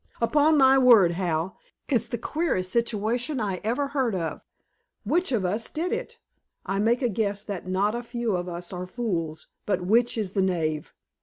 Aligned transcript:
Upon 0.19 0.57
my 0.57 0.79
word, 0.79 1.11
Hal, 1.11 1.59
it's 1.87 2.07
the 2.07 2.17
queerest 2.17 2.71
situation 2.71 3.39
I 3.39 3.57
ever 3.63 3.89
heard 3.89 4.15
of. 4.15 4.41
Which 5.05 5.31
of 5.31 5.45
us 5.45 5.69
did 5.69 5.91
it? 5.91 6.17
I 6.65 6.79
make 6.79 7.03
a 7.03 7.07
guess 7.07 7.43
that 7.43 7.67
not 7.67 7.93
a 7.93 8.01
few 8.01 8.35
of 8.35 8.49
us 8.49 8.73
are 8.73 8.87
fools, 8.87 9.45
but 9.67 9.81
which 9.85 10.17
is 10.17 10.31
the 10.31 10.41
knave? 10.41 10.95